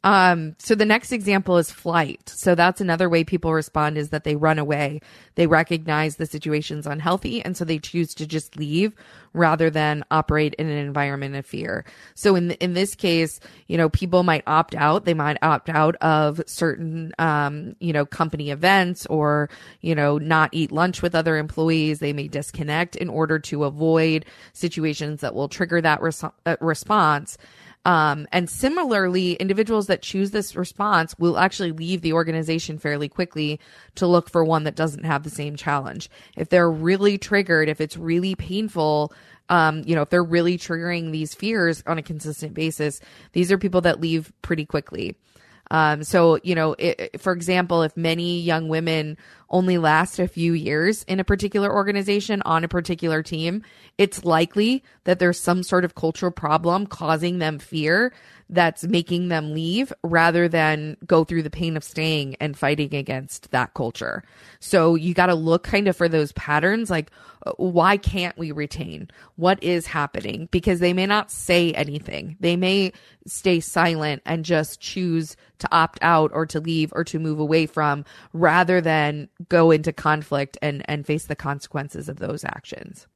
[0.04, 2.30] Um, so the next example is flight.
[2.30, 5.02] So that's another way people respond is that they run away.
[5.36, 8.94] They recognize the situation's unhealthy and so they choose to just leave
[9.34, 11.84] rather than operate in an environment of fear.
[12.16, 15.06] So in in this case, you know, people might opt out.
[15.06, 19.50] They might opt out of certain um, you know, company events or,
[19.82, 22.00] you know, not eat lunch with other employees.
[22.00, 27.38] They may disconnect in order to avoid situations that will trigger that res- uh, response.
[27.88, 33.62] Um, and similarly, individuals that choose this response will actually leave the organization fairly quickly
[33.96, 36.10] to look for one that doesn't have the same challenge.
[36.36, 39.14] If they're really triggered, if it's really painful,
[39.48, 43.00] um, you know, if they're really triggering these fears on a consistent basis,
[43.32, 45.16] these are people that leave pretty quickly.
[45.72, 49.18] Um, so, you know, it, for example, if many young women
[49.50, 53.64] only last a few years in a particular organization on a particular team,
[53.98, 58.14] it's likely that there's some sort of cultural problem causing them fear
[58.50, 63.52] that's making them leave rather than go through the pain of staying and fighting against
[63.52, 64.24] that culture.
[64.60, 67.12] So you got to look kind of for those patterns like,
[67.46, 69.10] uh, why can't we retain?
[69.36, 70.48] What is happening?
[70.50, 72.38] Because they may not say anything.
[72.40, 72.94] They may
[73.26, 77.66] stay silent and just choose to opt out or to leave or to move away
[77.66, 83.08] from rather than go into conflict and, and face the consequences of those actions.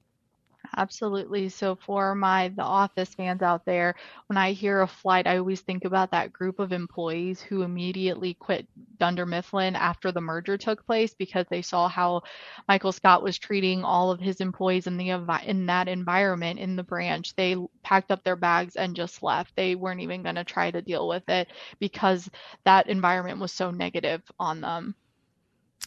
[0.78, 1.50] Absolutely.
[1.50, 3.96] So for my The Office fans out there,
[4.28, 8.36] when I hear a flight, I always think about that group of employees who immediately
[8.36, 12.22] quit Dunder Mifflin after the merger took place because they saw how
[12.68, 15.10] Michael Scott was treating all of his employees in the
[15.46, 17.36] in that environment in the branch.
[17.36, 19.56] They packed up their bags and just left.
[19.56, 22.30] They weren't even going to try to deal with it because
[22.64, 24.96] that environment was so negative on them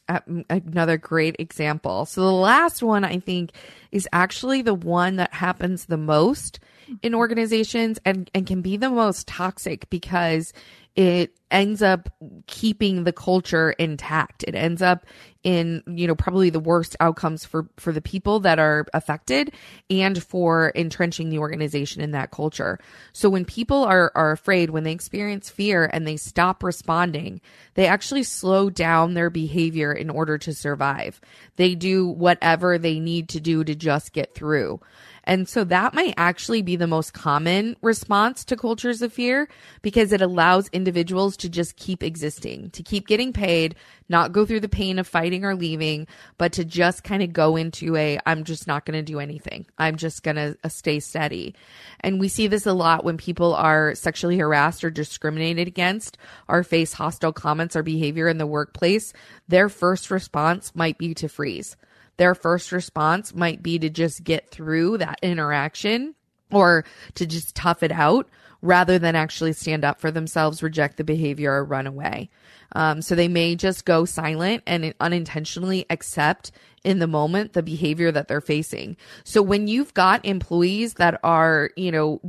[0.08, 2.04] another great example.
[2.06, 3.52] So the last one I think
[3.92, 6.60] is actually the one that happens the most
[7.02, 10.52] in organizations and, and can be the most toxic because
[10.96, 12.08] it ends up
[12.48, 14.42] keeping the culture intact.
[14.42, 15.06] It ends up
[15.44, 19.52] in, you know, probably the worst outcomes for, for the people that are affected
[19.88, 22.80] and for entrenching the organization in that culture.
[23.12, 27.40] So when people are, are afraid, when they experience fear and they stop responding,
[27.74, 31.20] they actually slow down their behavior in order to survive.
[31.56, 34.80] They do whatever they need to do to just get through.
[35.24, 39.48] And so that might actually be the most common response to cultures of fear
[39.82, 43.74] because it allows individuals to just keep existing, to keep getting paid,
[44.08, 46.06] not go through the pain of fighting or leaving,
[46.38, 49.66] but to just kind of go into a, I'm just not going to do anything.
[49.78, 51.54] I'm just going to uh, stay steady.
[52.00, 56.62] And we see this a lot when people are sexually harassed or discriminated against or
[56.62, 59.12] face hostile comments or behavior in the workplace.
[59.48, 61.76] Their first response might be to freeze
[62.16, 66.14] their first response might be to just get through that interaction
[66.50, 68.28] or to just tough it out
[68.64, 72.30] rather than actually stand up for themselves, reject the behavior, or run away.
[72.72, 76.50] Um, so they may just go silent and unintentionally accept
[76.82, 78.96] in the moment the behavior that they're facing.
[79.22, 82.20] So when you've got employees that are, you know,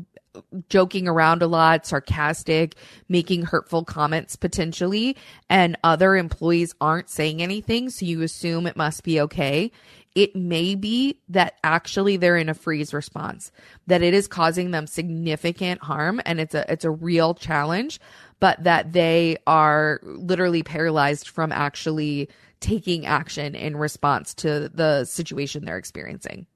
[0.67, 2.75] joking around a lot, sarcastic,
[3.07, 5.15] making hurtful comments potentially,
[5.49, 9.71] and other employees aren't saying anything, so you assume it must be okay.
[10.15, 13.51] It may be that actually they're in a freeze response,
[13.87, 17.99] that it is causing them significant harm and it's a it's a real challenge,
[18.39, 22.29] but that they are literally paralyzed from actually
[22.61, 26.47] taking action in response to the situation they're experiencing.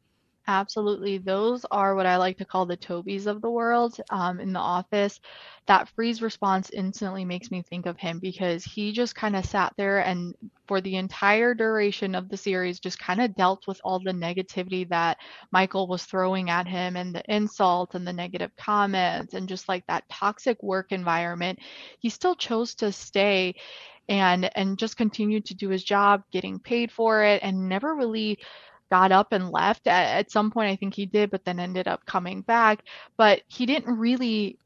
[0.49, 1.19] Absolutely.
[1.19, 4.59] Those are what I like to call the Tobys of the world um, in the
[4.59, 5.19] office.
[5.67, 9.73] That freeze response instantly makes me think of him because he just kind of sat
[9.77, 10.33] there and
[10.67, 14.89] for the entire duration of the series just kind of dealt with all the negativity
[14.89, 15.19] that
[15.51, 19.85] Michael was throwing at him and the insult and the negative comments and just like
[19.85, 21.59] that toxic work environment.
[21.99, 23.53] He still chose to stay
[24.07, 28.39] and and just continued to do his job getting paid for it and never really
[28.89, 29.87] got up and left.
[29.87, 32.83] At, at some point, I think he did, but then ended up coming back.
[33.17, 34.57] But he didn't really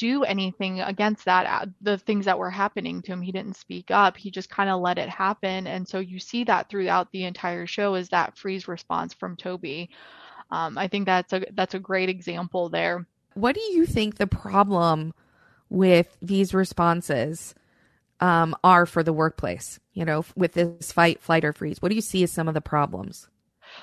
[0.00, 3.20] do anything against that uh, the things that were happening to him.
[3.20, 4.16] He didn't speak up.
[4.16, 5.66] He just kind of let it happen.
[5.66, 9.90] And so you see that throughout the entire show is that freeze response from toby.
[10.52, 13.06] Um, i think that's a that's a great example there.
[13.34, 15.12] What do you think the problem
[15.68, 17.54] with these responses
[18.20, 21.82] um, are for the workplace you know with this fight flight or freeze?
[21.82, 23.28] What do you see as some of the problems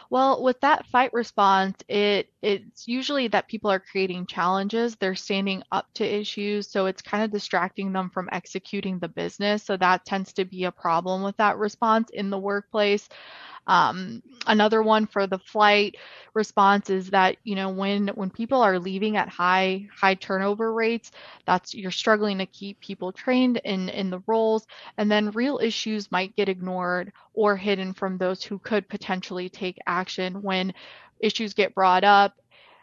[0.09, 4.95] well, with that fight response, it it's usually that people are creating challenges.
[4.95, 9.63] They're standing up to issues, so it's kind of distracting them from executing the business.
[9.63, 13.07] So that tends to be a problem with that response in the workplace.
[13.67, 15.95] Um, another one for the flight
[16.33, 21.11] response is that you know when when people are leaving at high high turnover rates,
[21.45, 24.65] that's you're struggling to keep people trained in in the roles,
[24.97, 29.77] and then real issues might get ignored or hidden from those who could potentially take
[29.87, 30.73] action when
[31.19, 32.33] issues get brought up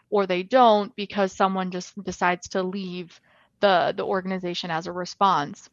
[0.09, 3.19] or they don't because someone just decides to leave
[3.61, 5.69] the the organization as a response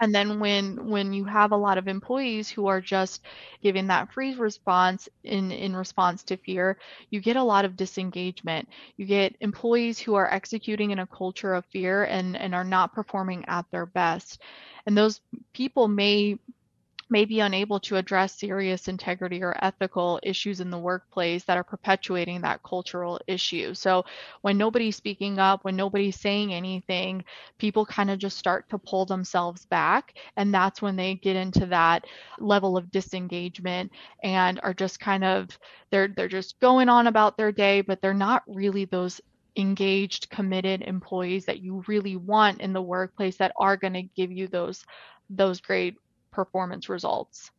[0.00, 3.22] and then when when you have a lot of employees who are just
[3.62, 6.76] giving that freeze response in in response to fear
[7.10, 8.68] you get a lot of disengagement.
[8.96, 12.92] You get employees who are executing in a culture of fear and and are not
[12.94, 14.40] performing at their best.
[14.86, 15.20] And those
[15.52, 16.38] people may
[17.08, 21.64] may be unable to address serious integrity or ethical issues in the workplace that are
[21.64, 23.74] perpetuating that cultural issue.
[23.74, 24.04] So
[24.42, 27.24] when nobody's speaking up, when nobody's saying anything,
[27.58, 30.14] people kind of just start to pull themselves back.
[30.36, 32.04] And that's when they get into that
[32.38, 33.92] level of disengagement
[34.22, 35.58] and are just kind of
[35.90, 39.20] they're they're just going on about their day, but they're not really those
[39.56, 44.30] engaged, committed employees that you really want in the workplace that are going to give
[44.30, 44.84] you those
[45.30, 45.96] those great
[46.36, 47.50] performance results.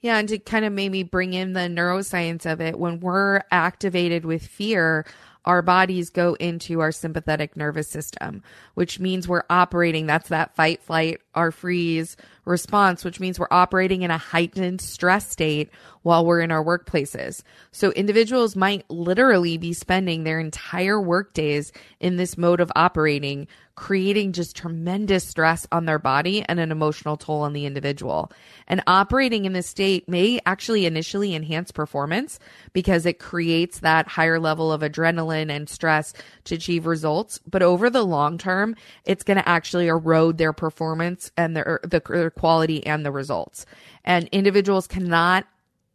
[0.00, 4.24] Yeah, and to kind of maybe bring in the neuroscience of it, when we're activated
[4.24, 5.04] with fear,
[5.44, 8.42] our bodies go into our sympathetic nervous system,
[8.74, 10.06] which means we're operating.
[10.06, 12.16] That's that fight, flight, or freeze
[12.48, 15.70] response, which means we're operating in a heightened stress state
[16.02, 17.42] while we're in our workplaces.
[17.70, 23.46] So individuals might literally be spending their entire work days in this mode of operating,
[23.74, 28.32] creating just tremendous stress on their body and an emotional toll on the individual.
[28.66, 32.40] And operating in this state may actually initially enhance performance
[32.72, 36.12] because it creates that higher level of adrenaline and stress
[36.44, 37.38] to achieve results.
[37.48, 38.74] But over the long term,
[39.04, 43.66] it's going to actually erode their performance and their, the, their quality and the results.
[44.04, 45.46] And individuals cannot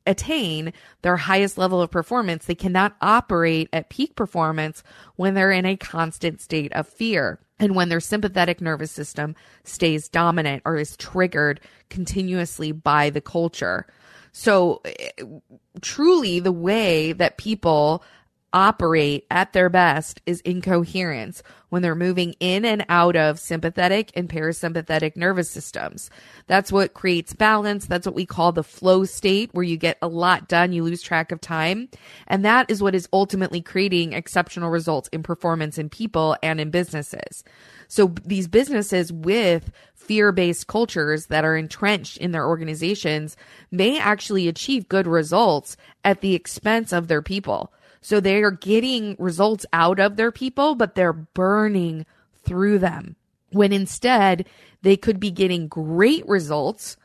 [0.06, 2.46] attain their highest level of performance.
[2.46, 4.84] They cannot operate at peak performance
[5.16, 10.10] when they're in a constant state of fear and when their sympathetic nervous system stays
[10.10, 13.88] dominant or is triggered continuously by the culture.
[14.34, 15.24] So, eh,
[15.82, 18.04] truly, the way that people
[18.54, 24.30] operate at their best is incoherence when they're moving in and out of sympathetic and
[24.30, 26.12] parasympathetic nervous systems.
[26.46, 27.88] That's what creates balance.
[27.88, 31.02] That's what we call the flow state where you get a lot done, you lose
[31.02, 31.90] track of time.
[32.28, 36.70] And that is what is ultimately creating exceptional results in performance in people and in
[36.70, 37.44] businesses.
[37.88, 43.36] So these businesses with fear based cultures that are entrenched in their organizations
[43.72, 47.74] may actually achieve good results at the expense of their people
[48.04, 52.06] so they are getting results out of their people, but they're burning
[52.44, 53.16] through them.
[53.52, 54.46] When instead
[54.82, 56.98] they could be getting great results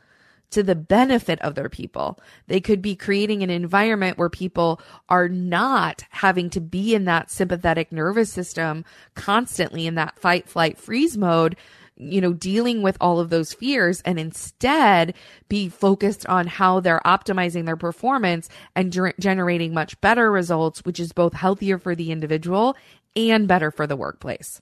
[0.51, 2.19] to the benefit of their people.
[2.47, 7.31] They could be creating an environment where people are not having to be in that
[7.31, 8.83] sympathetic nervous system
[9.13, 11.55] constantly in that fight, flight, freeze mode,
[11.99, 15.13] you know, dealing with all of those fears and instead
[15.49, 20.99] be focused on how they're optimizing their performance and ger- generating much better results, which
[20.99, 22.75] is both healthier for the individual
[23.15, 24.61] and better for the workplace.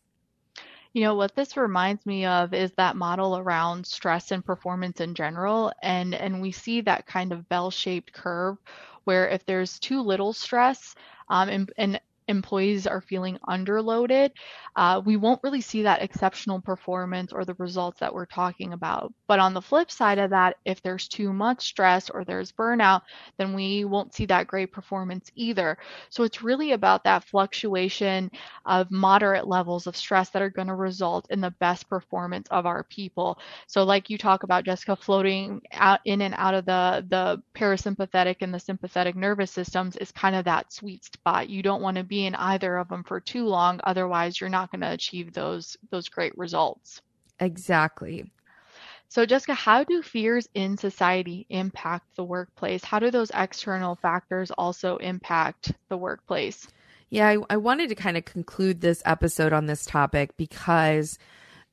[0.93, 5.13] You know, what this reminds me of is that model around stress and performance in
[5.13, 5.71] general.
[5.83, 8.57] And, and we see that kind of bell shaped curve
[9.03, 10.95] where if there's too little stress,
[11.29, 14.31] um, and, and employees are feeling underloaded,
[14.75, 19.13] uh, we won't really see that exceptional performance or the results that we're talking about.
[19.27, 23.01] But on the flip side of that, if there's too much stress or there's burnout,
[23.37, 25.77] then we won't see that great performance either.
[26.09, 28.29] So it's really about that fluctuation
[28.65, 32.65] of moderate levels of stress that are going to result in the best performance of
[32.65, 33.39] our people.
[33.67, 38.37] So like you talk about Jessica floating out in and out of the the parasympathetic
[38.41, 41.49] and the sympathetic nervous systems is kind of that sweet spot.
[41.49, 44.71] You don't want to be in either of them for too long otherwise you're not
[44.71, 47.01] going to achieve those those great results.
[47.39, 48.31] Exactly.
[49.09, 52.83] So, Jessica, how do fears in society impact the workplace?
[52.83, 56.67] How do those external factors also impact the workplace?
[57.09, 61.17] Yeah, I, I wanted to kind of conclude this episode on this topic because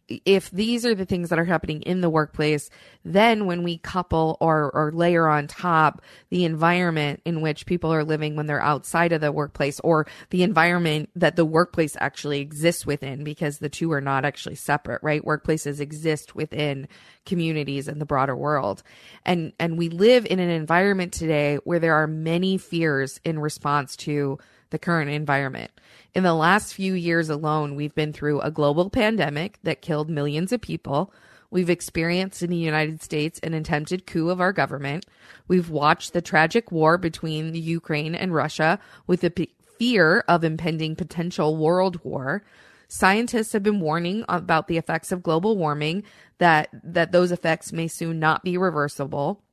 [0.08, 2.68] if these are the things that are happening in the workplace,
[3.04, 8.04] then when we couple or, or layer on top the environment in which people are
[8.04, 12.84] living when they're outside of the workplace or the environment that the workplace actually exists
[12.84, 15.24] within, because the two are not actually separate, right?
[15.24, 16.86] Workplaces exist within
[17.24, 18.82] communities and the broader world.
[19.24, 23.96] And, and we live in an environment today where there are many fears in response
[23.96, 24.38] to
[24.74, 25.70] the current environment.
[26.14, 30.50] In the last few years alone, we've been through a global pandemic that killed millions
[30.50, 31.14] of people.
[31.48, 35.06] We've experienced in the United States an attempted coup of our government.
[35.46, 40.42] We've watched the tragic war between the Ukraine and Russia with the p- fear of
[40.42, 42.42] impending potential world war.
[42.88, 46.02] Scientists have been warning about the effects of global warming
[46.38, 49.43] that that those effects may soon not be reversible.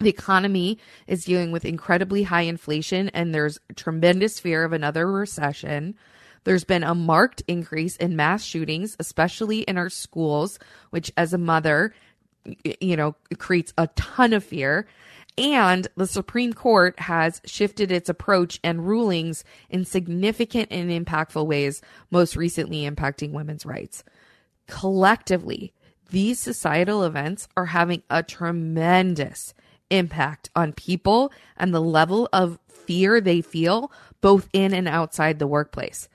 [0.00, 5.94] The economy is dealing with incredibly high inflation and there's tremendous fear of another recession.
[6.42, 10.58] There's been a marked increase in mass shootings, especially in our schools,
[10.90, 11.94] which as a mother,
[12.80, 14.86] you know, creates a ton of fear.
[15.38, 21.82] And the Supreme Court has shifted its approach and rulings in significant and impactful ways,
[22.10, 24.04] most recently impacting women's rights.
[24.66, 25.72] Collectively,
[26.10, 29.54] these societal events are having a tremendous
[29.90, 35.46] impact on people and the level of fear they feel both in and outside the
[35.46, 36.08] workplace.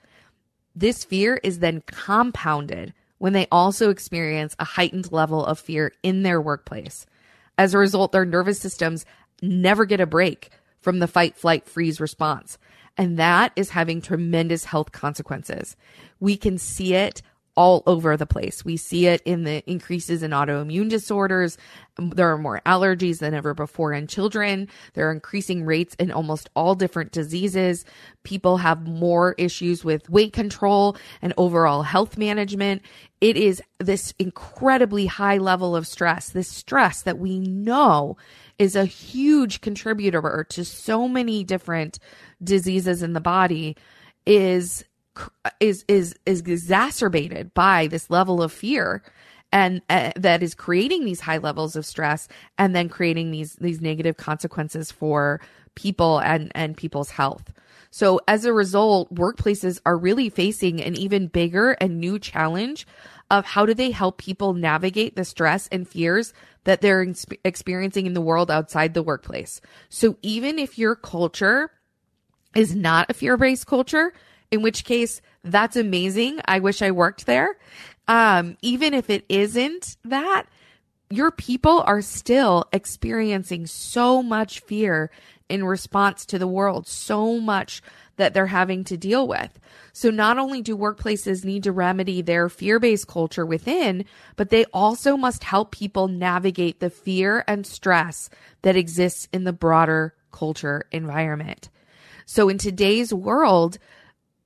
[0.74, 6.22] This fear is then compounded when they also experience a heightened level of fear in
[6.22, 7.06] their workplace.
[7.58, 9.04] As a result, their nervous systems
[9.42, 10.50] never get a break
[10.80, 12.56] from the fight, flight, freeze response.
[12.96, 15.76] And that is having tremendous health consequences.
[16.18, 17.22] We can see it
[17.56, 18.64] all over the place.
[18.64, 21.58] We see it in the increases in autoimmune disorders.
[21.98, 24.68] There are more allergies than ever before in children.
[24.94, 27.84] There are increasing rates in almost all different diseases.
[28.22, 32.82] People have more issues with weight control and overall health management.
[33.20, 38.16] It is this incredibly high level of stress, this stress that we know
[38.58, 41.98] is a huge contributor to so many different
[42.42, 43.76] diseases in the body
[44.26, 44.84] is
[45.60, 49.02] is is is exacerbated by this level of fear
[49.52, 53.80] and uh, that is creating these high levels of stress and then creating these these
[53.80, 55.40] negative consequences for
[55.74, 57.52] people and and people's health.
[57.90, 62.86] So as a result, workplaces are really facing an even bigger and new challenge
[63.30, 66.32] of how do they help people navigate the stress and fears
[66.64, 67.06] that they're
[67.44, 69.60] experiencing in the world outside the workplace.
[69.88, 71.72] So even if your culture
[72.54, 74.12] is not a fear-based culture,
[74.50, 76.40] in which case that's amazing.
[76.44, 77.56] I wish I worked there.
[78.08, 80.46] Um, even if it isn't that,
[81.10, 85.10] your people are still experiencing so much fear
[85.48, 87.82] in response to the world, so much
[88.16, 89.58] that they're having to deal with.
[89.92, 94.04] So not only do workplaces need to remedy their fear-based culture within,
[94.36, 98.30] but they also must help people navigate the fear and stress
[98.62, 101.68] that exists in the broader culture environment.
[102.26, 103.78] So in today's world,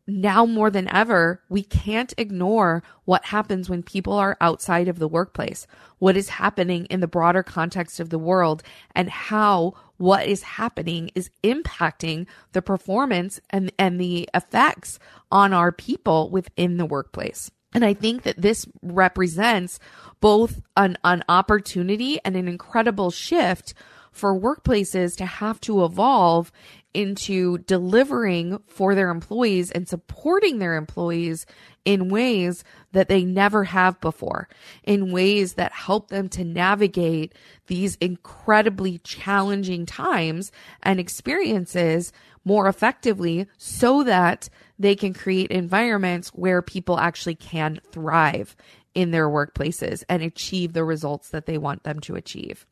[0.06, 5.08] now more than ever, we can't ignore what happens when people are outside of the
[5.08, 5.66] workplace,
[5.98, 8.62] what is happening in the broader context of the world,
[8.94, 14.98] and how what is happening is impacting the performance and, and the effects
[15.30, 17.50] on our people within the workplace.
[17.72, 19.80] And I think that this represents
[20.20, 23.74] both an, an opportunity and an incredible shift
[24.14, 26.52] for workplaces to have to evolve
[26.94, 31.44] into delivering for their employees and supporting their employees
[31.84, 32.62] in ways
[32.92, 34.48] that they never have before,
[34.84, 37.34] in ways that help them to navigate
[37.66, 40.52] these incredibly challenging times
[40.84, 42.12] and experiences
[42.44, 44.48] more effectively so that
[44.78, 48.54] they can create environments where people actually can thrive
[48.94, 52.64] in their workplaces and achieve the results that they want them to achieve.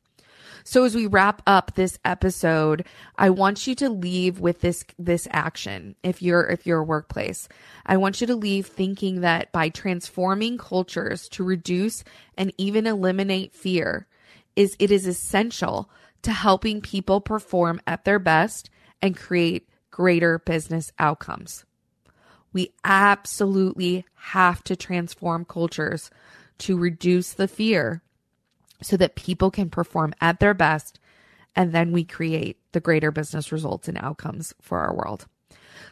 [0.65, 2.87] So as we wrap up this episode,
[3.17, 5.97] I want you to leave with this this action.
[6.03, 7.49] If you're if you're a workplace,
[7.85, 12.05] I want you to leave thinking that by transforming cultures to reduce
[12.37, 14.07] and even eliminate fear
[14.55, 15.91] is it is essential
[16.23, 21.65] to helping people perform at their best and create greater business outcomes.
[22.53, 26.11] We absolutely have to transform cultures
[26.59, 28.03] to reduce the fear
[28.83, 30.99] so that people can perform at their best
[31.55, 35.27] and then we create the greater business results and outcomes for our world.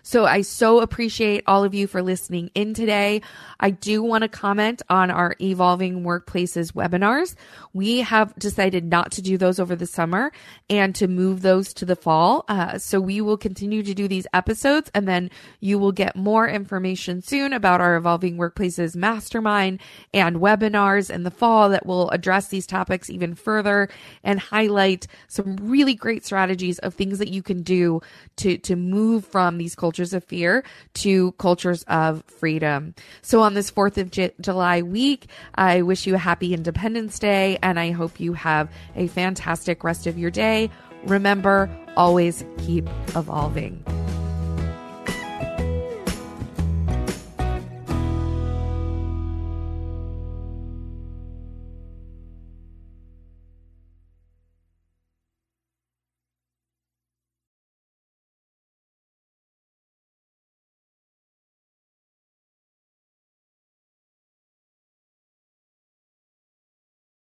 [0.02, 3.22] So I so appreciate all of you for listening in today.
[3.58, 7.34] I do want to comment on our evolving workplaces webinars.
[7.72, 10.32] We have decided not to do those over the summer
[10.68, 12.44] and to move those to the fall.
[12.48, 15.30] Uh, so we will continue to do these episodes and then
[15.60, 19.80] you will get more information soon about our evolving workplaces mastermind
[20.14, 23.88] and webinars in the fall that will address these topics even further
[24.24, 28.00] and highlight some really great strategies of things that you can do
[28.36, 30.62] to, to move from these cultures of fear
[30.94, 32.94] to cultures of freedom.
[33.22, 35.26] So on this 4th of J- July week,
[35.56, 40.06] I wish you a happy Independence Day and I hope you have a fantastic rest
[40.06, 40.70] of your day.
[41.06, 43.82] Remember, always keep evolving.